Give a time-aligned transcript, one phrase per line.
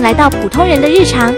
[0.00, 1.34] 来到普通人的日常。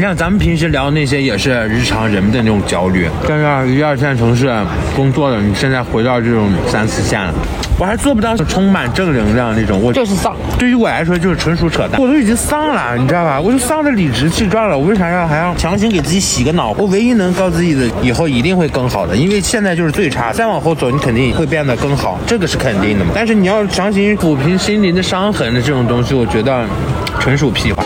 [0.00, 4.50] 你看，咱们平时聊那些也是日常人们的那种焦虑，但是一二线城市
[4.96, 7.34] 工作的，你现在回到这种三四线了，
[7.78, 10.34] 我还做不到充满正能量那种，我就是丧。
[10.58, 13.38] 对于我来说就是纯属扯淡，我都已经丧了，你知道吧？
[13.38, 16.74] 我就丧的理直气壮了，我为啥要还要强行给自己洗个脑？
[16.78, 23.10] 我唯一能告诉自己的，以后一定会更好的，因为现在就是最差，再往后走你肯定会变得更好，这个是肯定的嘛。
[23.14, 26.64] 但是你要强行抚平心灵的伤痕的这种东西，我觉得
[27.18, 27.84] 纯属屁话。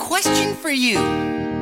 [0.00, 1.59] Question for you?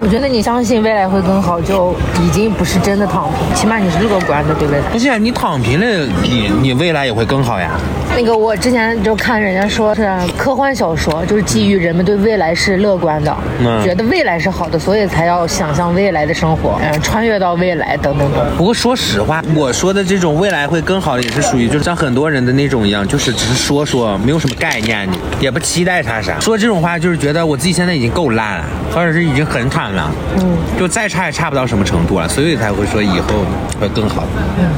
[0.00, 4.80] 我觉得你相信未来会更好，就已经不是真的躺平，起码你是乐观的，对不对？
[4.92, 7.72] 不是你躺平了，你你未来也会更好呀。
[8.16, 18.46] 那个我之前就看人家说是科幻小说，就是基于人们对未来是乐观的，嗯觉得未来是好的，所以才要想象未来的生活，嗯，穿越到未来等等等。
[18.56, 25.08] 不过说实话，我说的这种未来会更好的，也是属于就是像很多人的那种一样，就是只是说说，没有什么概念，
[25.40, 26.38] 也不期待他啥。
[26.38, 33.44] 说这种话就是觉得我自己现在已经够烂了，或者是已经很惨了，嗯，就再差也差不到什么程度了，所以才会说以后
[33.80, 34.24] 会更好。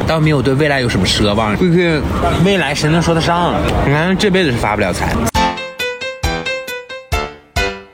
[0.06, 2.02] 倒没有对未来有什么奢望，毕竟
[2.44, 3.55] 未来谁能说得上？
[3.86, 5.14] 你看这辈子是发不了财。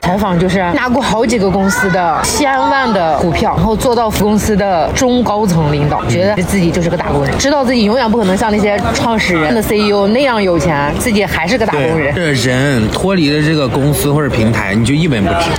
[0.07, 12.15] 采访就是拿过好几个公司的千万的股票，然后做到公司的中高层领导，觉得自己就是个打工人，知道自己永远不可能像那些创始人的 CEO 那样有钱，自己还是个打工人。
[12.15, 15.49] 这人脱离了这个公司或者平台，你就一文不值。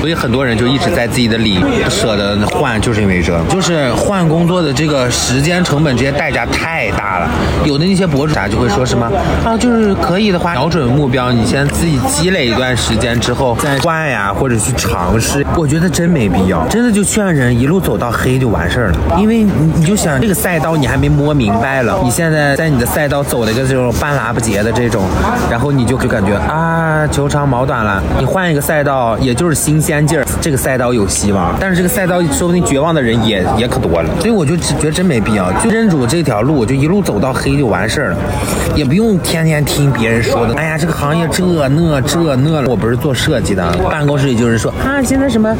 [0.00, 7.28] 所以很多人就一直在自己的里不舍得换，就是因为这，就是换工作的这个时间成本这些代价太大了。
[7.64, 9.10] 有的那些博主啥就会说什么
[9.44, 15.44] 啊，就是可以的话，瞄准目标，你先自己积累一段时间之后再换呀，或者去尝试。
[15.56, 18.98] 我觉得真没必要，真的就劝人一路走到黑就完事儿了。
[19.18, 25.04] 因为你你就想这个赛道你还没摸明白了，你现在在你的赛道走了一个这种半拉不结的这种，
[25.50, 38.16] 然后你就就感觉啊球长毛短了，你换一个赛道也就是新鲜劲儿，这个赛道有希望，但是这个赛道说不定绝望的人也也可多了，所以我就觉得真没必要，就认准这条路，我就一路走到黑就完事儿了，
[38.74, 45.54] 也不用天天听别人说的，哎呀这个行业这那这那，我不是做设计的，办公室里就是说啊现在什么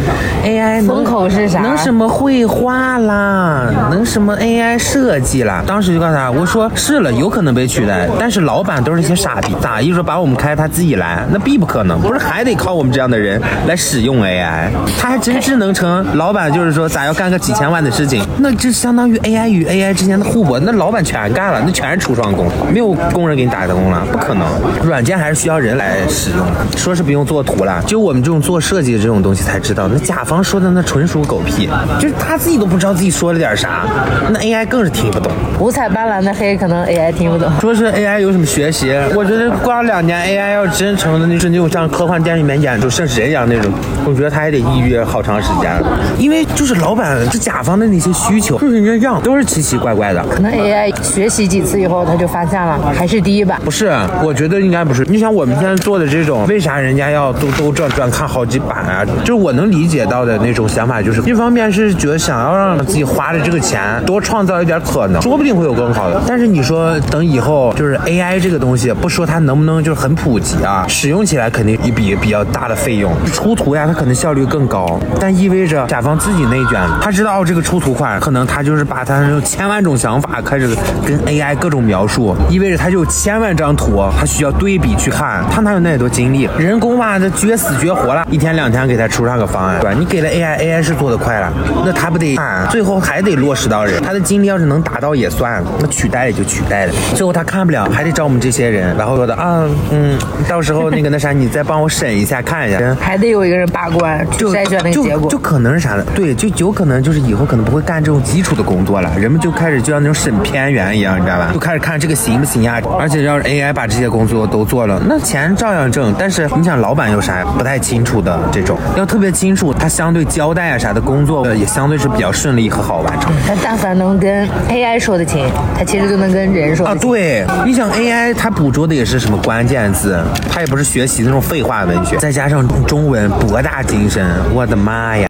[0.44, 1.60] AI 能风口是啥？
[1.60, 24.46] 能什么绘画啦，能什么 AI 设计啦，当时就告诉他，我说是了，有可能被取代，但是老板都是一些傻逼，咋一说把我们开他自己来，那必不可能，不是还得靠我们这样的人来使用 AI，他还真是能成老板，就是说咋要干个几千万的事情，那这相当于 AI 与 AI 之间的互搏，那老板全干了，那全是初创工，没有工人给你打工了，不可能，
[24.84, 31.68] 软件还是需要人来使用的，说是不用做图了，就我们这种做设计的这种东西才知道，那甲方说的那纯属狗屁，
[32.00, 33.84] 就是他自己都不知道自己说了点啥，
[34.30, 35.30] 那 AI 更是听不懂。
[35.60, 37.50] 五彩斑斓的黑，可能 AI 听不懂。
[37.60, 38.94] 说是 AI 有什么学习？
[39.14, 43.70] 我觉得过两年 AI 要真成的那是那种像科幻电影里面演出圣人一样那种，
[44.06, 45.72] 我觉得他还得抑郁好长时间，
[46.18, 50.24] 因为就是老板是甲方的那些需求就是这样，都是奇奇怪怪的。
[50.30, 53.60] 可能 AI 学习几次以后，他就发现了还是第一版。
[53.64, 55.04] 不是，我觉得应该不是。
[55.08, 59.04] 你想我们现在做的这种，为啥人家要都都转转看好几版啊？
[59.24, 66.20] 就是我能理解到的那种想法，就是一方面是觉得想要让自己花的这个钱多创造一点可能，说不定会有更好的。
[66.26, 80.68] 但是你说等以后就是 AI 这个东西，不说它能不能就是很普及啊，使用起来肯定一笔比较大的费用，出图呀它可能效率更高，但意味着甲方自己内卷，他知道这个出图快，可能他就是把他那种千万种想法开始
[81.04, 86.48] 跟 AI 各种描述，意味着他就有千万张图，他需要对比去看，他哪有那么多精力？
[86.56, 89.96] 人工嘛，这绝死绝活了，一天两天给他出上个方案，对吧？
[89.98, 91.52] 你给了 AI，AI 是做的快了，
[91.84, 100.18] 那他不得看，最后还得落实到人，他的精力要是能达到也算，那取代也就取代了，最后他看不了，还得找我们这些人，然后说的啊，嗯，
[100.48, 102.96] 到时候那个那啥，你再帮我审一下看一下。
[103.00, 105.30] 还得有一个人把关，就筛选那个就结果。
[105.30, 106.04] 就可能是啥的？
[106.14, 111.50] 对，就有可能就是以后可能不会干这种基础的工作了，人们就开始就像那种审片员一样，你知道吧？
[111.52, 112.80] 就开始看这个行不行呀？
[112.98, 116.14] 而且要是 AI 把这些工作都做了，那钱照样挣。
[116.18, 123.32] 但是你想，老板有啥不太清楚的这种，要特别清楚，他相对交代啊啥的工作，呃也相对是比较顺利和好完成。
[123.46, 125.48] 他但凡能跟 AI 说得清，
[125.78, 135.28] 他其实就能跟人说啊，对，你想 AI 它捕捉的也是什么关键字，它也不是学习那种废话文学，再加上中文博大精深，我的妈呀！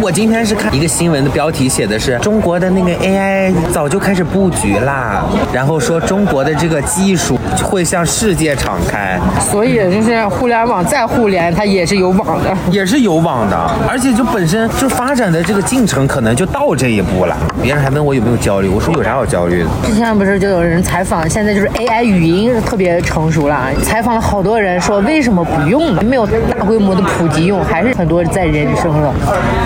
[0.00, 12.56] 我今天是看一个新闻的标题，写的是中国的那个 AI 早就开始布局啦，然后说中国的这个技术会向世界敞开，所以就是互联网再互联，它也是有网的。
[12.70, 13.56] 也是有网的，
[13.88, 17.36] 而且就本身就发展的这个进程可能就到这一步了。
[17.62, 19.68] 别人还问我有没有焦虑，我说有啥好焦虑的？
[19.84, 26.02] 之前不是就有人采访，现在就是 AI 语音特别成熟了，采访了好多人说为什么不用呢？
[26.02, 29.12] 没有大规模的普及用，还是很多在人生了，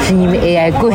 [0.06, 0.94] 是因为 AI 贵。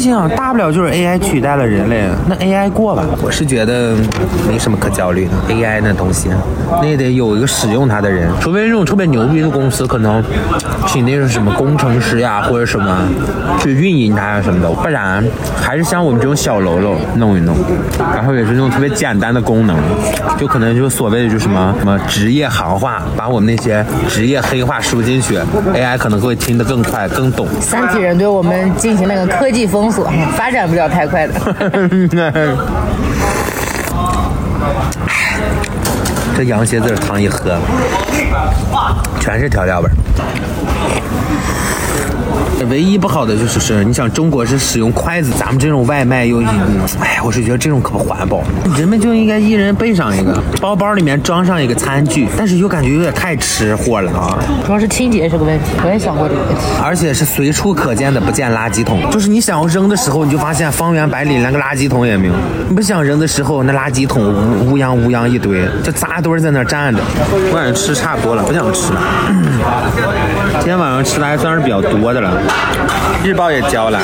[0.00, 3.04] 你想，大不了就是 AI 取代了人类，那 AI 过吧。
[3.22, 3.94] 我是觉得
[4.48, 5.32] 没什么可焦虑的。
[5.54, 6.30] AI 那东西，
[6.80, 10.24] 那也得有一个使用它的人，除非那种特别牛逼的公司，可能
[10.86, 12.98] 请那种什么工程师呀，或者什么
[13.60, 15.22] 去运营它呀什么的，不然
[15.54, 17.54] 还是像我们这种小喽啰弄一弄，
[18.14, 19.76] 然后也是那种特别简单的功能，
[20.38, 25.38] 就可能就所谓的就什么什么职业行话，把我们那些职业黑话输进去
[25.74, 27.46] ，AI 可能会听得更快更懂。
[27.60, 29.89] 三体人对我们进行那个科技封
[30.36, 31.34] 发展不了太快的。
[36.36, 37.58] 这羊蝎子汤一喝，
[39.20, 39.90] 全是调料味。
[42.68, 46.46] 唯一不好的就是是，你想中国是使用筷子，咱们这种外卖又，嗯
[47.00, 48.42] 哎，我是觉得这种可不环保。
[48.76, 54.38] 人们就应该一人备上一个，包包里面装上一个餐具，但是又感觉有点太吃货了啊！
[54.66, 56.60] 主要是清洁是个问题，我也想过这个问题。
[56.82, 62.34] 而且是随处可见的不见垃圾桶，就是你想要扔的时候，你就发现方圆百里连个垃圾桶也没有；
[62.68, 67.00] 你不想扔的时候，那垃圾桶乌乌泱乌泱一堆，就扎堆在那儿站着。
[67.50, 69.00] 我感觉吃差不多了，不想吃了。
[70.58, 72.30] 今天晚上吃的还算是比较多的了，
[73.22, 73.98] 日报也交了。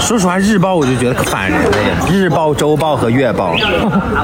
[0.00, 1.94] 说实话，日报我就觉得可烦人了呀。
[2.10, 3.54] 日报、周报和月报，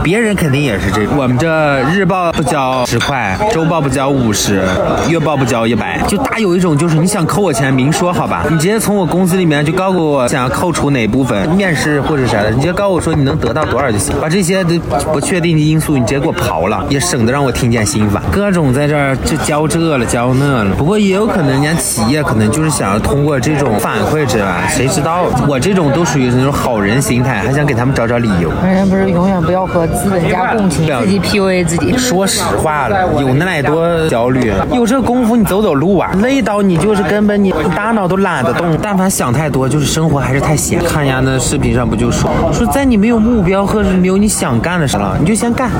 [0.03, 4.62] 别人肯定也是这，我们这日报不交十块，周报不交五十，
[5.09, 14.79] 月报不交一百，就大有一种就是你想扣我钱，明说好吧，你直接从我工资里面就告诉我想要扣除哪部分，面试或者啥的，你直接告诉我说你能得到多少就行，把这些的
[15.12, 18.23] 不确定的因素你直接给我刨了，也省得让我听见心烦。
[18.33, 25.25] 各种在这儿就交这了交那了，不过也有可能人家企业可能就是想要通过这种反馈之吧，谁知道？
[25.46, 28.50] 我这种都属于那种好人心态，还想给他们找找理由。
[28.64, 31.94] 人家不是永远不要和资本家共情，自己 PUA 自己。
[31.99, 38.75] 说实话了，有那么多焦虑，有这功夫你走走路啊，累到你就是根本你你大脑都懒得动。
[38.82, 40.82] 但凡想太多，就是生活还是太闲。
[40.82, 45.70] 看人家那视频上不就说说，在你没有目标或者没有你想干的时候，你就先干，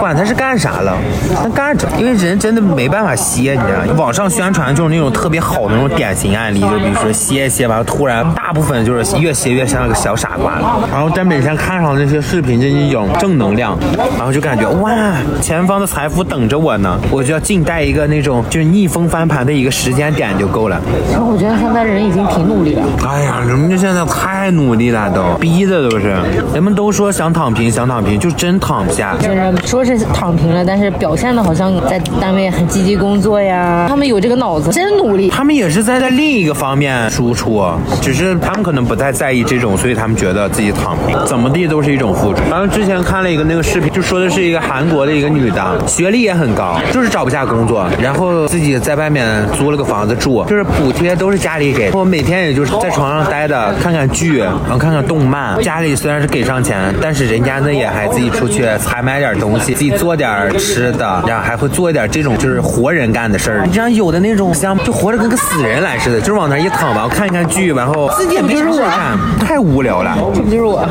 [0.00, 0.96] 管他是干啥了，
[1.42, 1.86] 先干着。
[1.98, 3.98] 因为人真的没办法歇，你知道吗？
[3.98, 10.88] 网上宣传就是那种特别好的那种典型案例，就比如说歇一歇吧，突然大部分就是越歇越像个小傻瓜了。
[10.90, 13.76] 然后在每天看上那些视频，就一种正能量，
[14.16, 14.92] 然后就感觉哇，
[15.40, 20.80] 前方的财富等着我呢，我就要静待一个那种就是逆风翻盘的一个时间点就够了。
[21.14, 22.82] 我觉得现在人已经挺努力了。
[23.06, 26.14] 哎呀，人们这现在太努力了，都逼的都是，
[26.54, 29.14] 人们都说想躺平，想躺平，就真躺不下。
[29.20, 33.86] 就是说是躺平了，但是表现的好像在单位很积极工作呀。
[33.88, 35.30] 他们有这个脑子，真努力。
[35.30, 37.64] 他们也是在在另一个方面输出，
[38.00, 42.40] 只是他们可能不太在意这种，所以他们觉得自己躺平，怎么地都是一种付出。
[42.50, 55.60] 然后之前看了一个那个视频，就说的是一个韩国的一个女的，学历也很高，就是找不下工作，然后自己在外面租了个房子住，就是补贴都是家里给，我每天也就是在床上待着，看看剧，然后看看动漫。
[55.62, 63.64] 家里虽然是给上钱，但是人家呢也还自己出去采买点东西，自己做点吃的，然后还会做一点这种就是活人干的事儿。
[63.66, 70.12] 你像有的那种像就活着跟个死人来似的，就是往那儿一躺吧，我看一看剧，然后自己也没啥事儿干，太无聊了。
[70.34, 70.84] 这不就是我？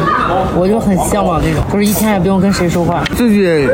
[0.55, 3.03] 我就很向往这种，就是一天也不用跟谁说话。
[3.17, 3.67] 自己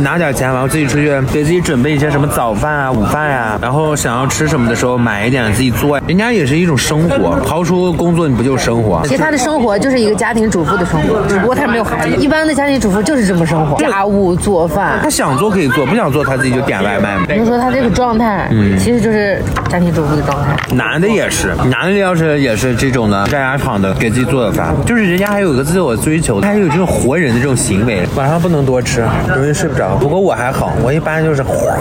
[0.00, 7.40] 拿点钱，然后自己出去给自己准备一些什么早饭啊、午饭呀、然后想要吃什么的时候买一点自己做，人家也是一种生活。
[7.48, 9.00] 刨出工作，你不就是生活？
[9.04, 12.14] 其实他的生活就是一个家庭主妇的生活，只不过他没有孩子。
[12.16, 15.08] 一般的家庭主妇就是这么生活，家务做饭他。
[15.08, 17.24] 想做可以做，不想做他自己就点外卖嘛。
[17.30, 20.56] 你就说他这个状态，嗯其实就是家庭主妇的状态。
[20.74, 28.06] 男的也是，男的要是也是这种的在家躺的，给自己做的饭，就是人家还有个自我追求，他还有这种活人的这种行为。
[28.14, 29.96] 晚上不能多吃，容易睡不着。
[29.96, 31.76] 不过我还好，我一般就是哗。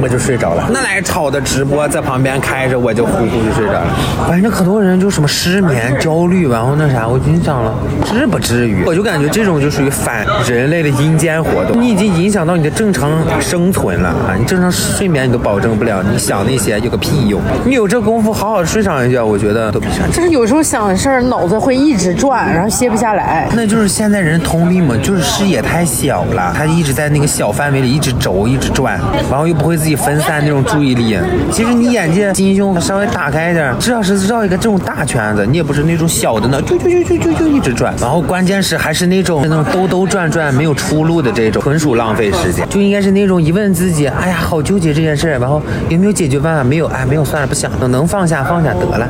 [0.00, 0.68] 我就睡着了。
[0.72, 3.86] 那来吵的直播在旁边开着，我就呼呼就睡着了。
[4.28, 7.74] 反正可多人就什么失眠、焦虑，然后那啥，我心想了，
[8.04, 8.84] 至不至于。
[8.84, 13.10] 我就感觉这种就属于反人类的阴间活动，你已经影响到你的正常
[13.40, 14.34] 生存了啊！
[14.38, 17.40] 你正常睡眠你都保证不了，你想那些有个屁用？
[17.64, 20.06] 你有这功夫好好睡上一觉，我觉得都比啥。
[20.12, 23.48] 就是有时候想的事儿，脑子会一直转，然后歇不下来。
[23.54, 29.00] 那就是现在人通病嘛，就是视野太小了，他一直在那个小范围里一直轴一直转，
[29.30, 31.16] 然后又不会自己分散那种注意力。
[31.50, 37.94] 其实你眼界、心胸稍微打开一点，至少是绕一个这种大圈子，你也不是那种小的呢，就就就就就就一直转。
[38.00, 42.68] 然后关键是还是那种那种兜兜转转没有出路的这种，纯属浪费时间。
[42.68, 46.64] 就应该是那种一问自己，哎呀，好纠结这件事，然后有没有解决办法？
[46.64, 49.08] 没有，哎，没有，算了，不想，能放下放下得了。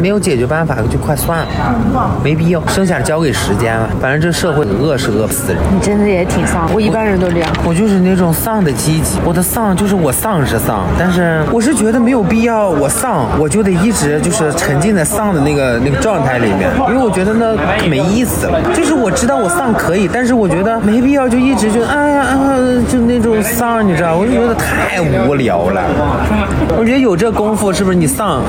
[0.00, 1.46] 没有解决办法就快算了，
[2.22, 3.88] 没必要，剩下交给时间了。
[4.00, 5.60] 反正这社会饿是饿不死人。
[5.74, 7.50] 你真的也挺丧，我一般人都这样。
[7.64, 17.56] 我就是那种丧的积极，我的丧就是我丧是丧，但是我是觉得没有必要，我丧我就得一直就是沉浸在丧的那个那个状态里面，因为我觉得那
[17.88, 18.60] 没意思了。
[18.74, 22.56] 就是我知道我丧可以，但是我觉得没必要就一直就哎呀啊
[22.88, 25.82] 就那种丧，你知道，我就觉得太无聊了。
[26.76, 28.42] 我觉得有这功夫，是不是你丧，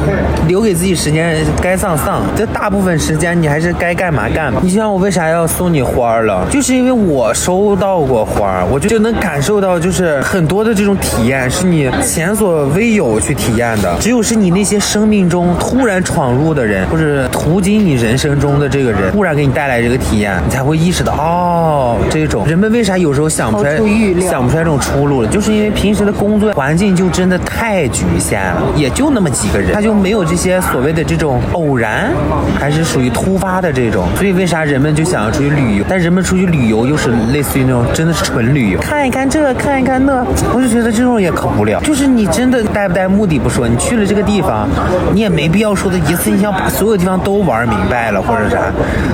[0.47, 1.24] 留给自己时间。
[1.61, 4.59] 该丧丧，这大部分时间你还是该干嘛干嘛。
[4.63, 6.45] 你像我为啥要送你花了？
[6.49, 13.95] 就是因为我收到过花，我就就能感受到，就是很多的这种体验是你前所未有去体验的。
[13.99, 23.77] 只有是你那些生命中突然闯入的人，或者途经你人生中的这个人，突然给你带来这个体验，你才会意识到，哦，这种人们为啥有时候想不出来，
[24.21, 25.29] 想不出来这种出路了？
[25.29, 31.41] 就是因为平时的工作环境就真的太局限了，也就那么几个人，他就没有这些所谓的这这种。
[31.53, 32.11] 偶然
[32.59, 35.85] 还是属于突发的这种，所以为啥人们就想要出去旅游？
[35.87, 41.79] 但人们出去旅游又是类似于那种真的是纯旅游，看一看这，看一看那，我就觉得这种也可无聊。
[41.81, 44.67] 就是你真的带不带目的不说，你去了这个地方，
[45.13, 48.57] 你也没必要说的一次性想把所有地方都玩明白了或者啥，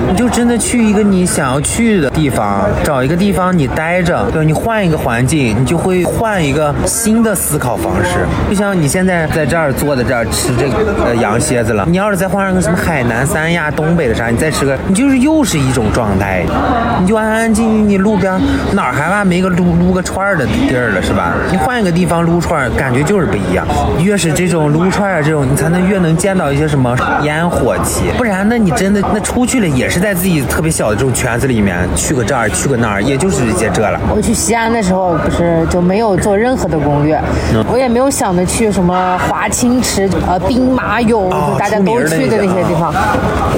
[0.08, 8.26] 你就真的去一个你想要去的地方，找一个地方你待着，对你换一个环境，你就会换一个新的思考方式。
[8.48, 12.22] 就像你现在在这儿坐在这儿吃这个羊蝎子了，你要是。
[12.22, 16.44] 再换上个什么海南、三亚、东北的啥，你再吃个，你就是又是一种状态，
[17.00, 18.40] 你就安安静静，你路边
[18.74, 21.32] 哪儿还怕没个撸撸个串儿的地儿了，是吧？
[21.50, 23.66] 你换一个地方撸串儿，感觉就是不一样。
[23.98, 33.98] 越是这种撸串儿这种，你才能越能见到一些什么烟火气，不然那你真的那出去了也是在自己特别小的这种圈子里面，去个这儿去个那儿，也就是一些这了。
[34.14, 37.20] 我去西安的时候，不是就没有做任何的攻略，
[37.68, 41.92] 我也没有想着去什么华清池、呃兵马俑，就大家都。
[42.06, 42.92] 去的那些地方，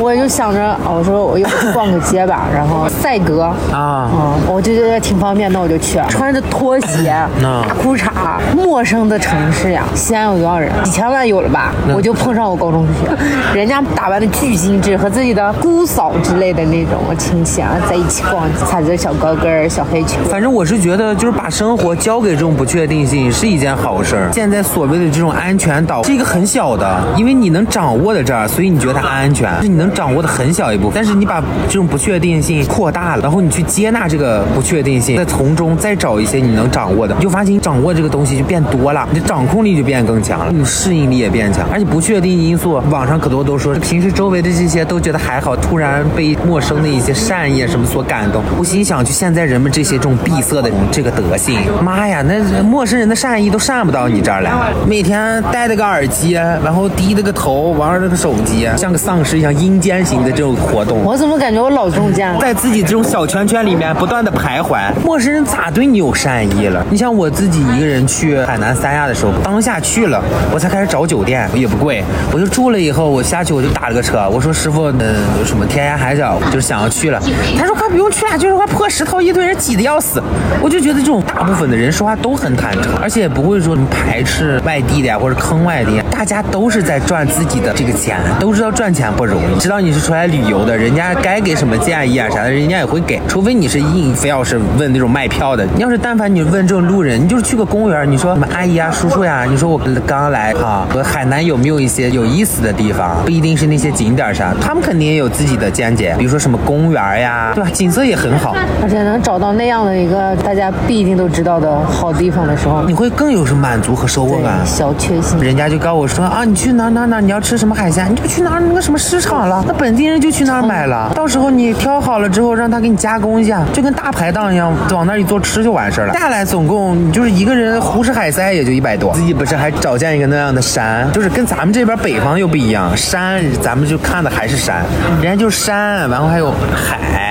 [0.05, 8.11] 我就想着，我说我又去逛个街吧，然后赛格啊，嗯，我就觉得挺方便，那我就去，穿着拖鞋，大裤衩，
[8.55, 10.71] 陌生的城市呀，西安有多少人？
[10.83, 11.73] 几千万有了吧？
[11.97, 20.23] 我就碰上我高中同学，人家打扮的巨精致，和自己的姑嫂之类的那种亲戚啊在一起逛，踩着小高跟、小黑裙。
[20.29, 24.29] 反正我是觉得，就是把生活交给这种不确定性是一件好事儿。
[24.35, 28.47] 现在所谓的这种安全岛是一个很小的，因为你能掌握在这儿。
[28.47, 30.93] 所以你觉得它安全，是你能掌握的很小一部分。
[30.95, 41.67] 但是你把这种不确定性扩大了，然后你去接纳这个不确定性，再从中再找一些你能掌握的，你就发现你掌握这个东西就变多了，你的掌控力就变更强了，你适应力也变强。
[41.73, 48.43] 而且不确定因素，网上可多都说，平时周围的这些都觉得还好，突然被陌生的一些善意什么所感动。
[48.59, 54.53] 我心想，就现在人们这些这种闭塞的这个德性，妈呀，那陌生人的善意都善不到你这儿来。
[54.87, 58.35] 每天戴着个耳机，然后低着个头玩着个手。
[58.45, 64.91] 机像个丧尸一样阴间型的这种活动，我怎么感觉我老中间在自己这种小圈圈里面不断的徘徊？
[65.05, 66.83] 陌生人咋对你有善意了？
[66.89, 77.21] 你像我自己一个人去海南三亚的时候，当下去了，我才开始找酒店，也不贵，我就住了以后，我下去我就打了个车，我说师傅，嗯，有什么天涯海角，就是想要去了。
[77.59, 80.23] 他说快不用去了，就是块破石头，一堆人挤得要死。
[80.63, 88.15] 我就觉得这种大部分的人说话都很坦诚，而且也不会说什么排斥外地的呀，或者坑外地，大家都是在赚自己的这个钱。
[88.41, 93.21] 都知道赚钱不容易，知道你是出来旅游的，人家该给什么建议啊啥的，人家也会给。
[93.29, 103.23] 除非你是硬非要是问那种卖票的，你要是但凡你问这种路人，你就是去个公园，你说什么阿姨啊、叔叔呀，你说我刚来哈，我海南有没有一些有意思的地方？
[103.25, 107.71] 不一定是那些景点啥，他们肯定也有自己的见解，比如说什么公园呀，对吧？
[107.71, 114.65] 景色也很好，而且能找到那样的一个大家不一定都知道的好地方的时候，你会更有什么满足和收获感？
[114.65, 115.41] 小确幸。
[115.41, 118.55] 人家就告我说啊，你去哪哪哪，你要吃什么海鲜，你就去哪。
[118.67, 121.13] 那个什么市场了，那本地人就去那儿买了。
[121.15, 126.15] 到时候你挑好了之后，让他给你加工一下，就跟大排档一样，往那儿一坐吃就完事儿了。
[126.15, 129.13] 下来总共你就是一个人胡吃海塞也就一百多。
[129.15, 134.85] 自己不是还找见一个那样的山，就是跟咱们这边北方又不一样，山咱们就看的还是山，
[135.21, 137.23] 人家就是山，然后还有海。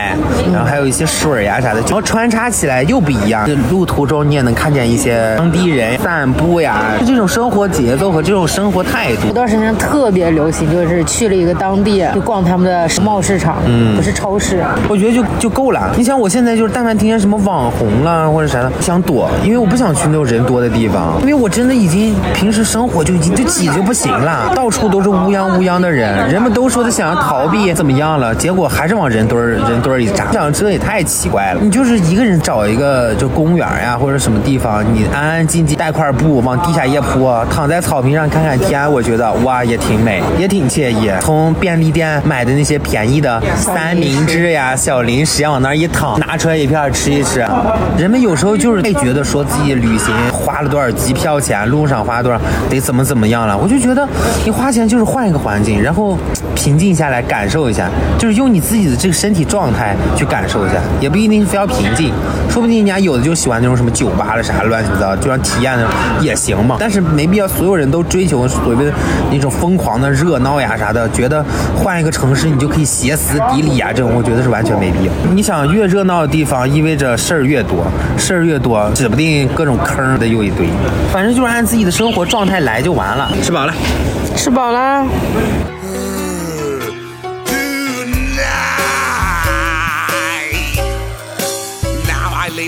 [0.53, 3.49] 然后还有一些水呀啥的，然后穿插起来又不一样。
[3.71, 9.27] 路途中你也能看见一些当地人散步呀，就这种生活节奏和这种生活态度。
[9.29, 14.63] 有段时间特别流行，就是去了一个当地，就逛他们的贸市场，嗯，不是超市。
[14.87, 15.91] 我觉得就就够了。
[15.97, 31.59] 你想我现在就是，但凡听见什么网红啦或者啥的，想躲，因为我不想去那种人多的地方，因为我真的已经平时生活就已经就挤就不行了，到处都是乌泱乌泱的人，人们都说的想要逃避怎么样了，结果还是往人堆儿人堆儿里扎，想这也太奇怪了。
[31.61, 41.11] 你就是一个人找一个就公园呀或者什么地方，你安安静静带块布往地下一铺，躺在草坪上看看天，我觉得哇也挺美，也挺惬意。
[41.21, 47.45] 从便利店买的那些便宜的三明治呀、小零食呀，往那儿一躺，拿出来一片吃一吃。
[47.97, 53.57] 人们有时候就是会觉得说自己旅行花了多少机票钱，路上花了多少，得怎么怎么样了。
[53.57, 54.07] 我就觉得
[54.43, 56.17] 你花钱就是换一个环境，然后
[56.55, 62.13] 平静下来感受一下，就是用你自己的这个身体状态去感受一下，也不一定非要平静，
[62.49, 65.91] 说不定人家有的就喜欢那种什么酒吧了啥乱七八糟，就让体验那种
[66.21, 66.77] 也行嘛。
[66.79, 68.91] 但是没必要所有人都追求所谓的
[69.31, 71.43] 那种疯狂的热闹呀啥的，觉得
[71.75, 75.13] 换一个城市你就可以歇斯底里啊，这种我觉得是完全没必要。
[75.33, 77.85] 你想越热闹的地方，意味着事儿越多，
[78.17, 80.67] 事儿越多，指不定各种坑的又一堆。
[81.11, 83.31] 反正就是按自己的生活状态来就完了。
[83.41, 83.73] 吃饱了。
[84.35, 85.05] 吃饱了。
[89.93, 90.79] tonight.
[92.07, 92.67] Now I lay